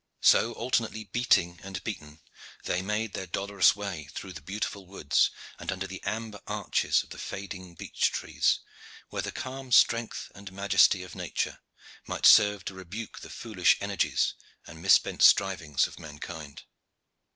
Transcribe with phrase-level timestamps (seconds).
[0.21, 2.21] So, alternately beating and beaten,
[2.63, 7.11] they made their dolorous way through the beautiful woods and under the amber arches of
[7.11, 8.61] the fading beech trees,
[9.09, 11.59] where the calm strength and majesty of Nature
[12.07, 14.33] might serve to rebuke the foolish energies
[14.65, 16.63] and misspent strivings of mankind.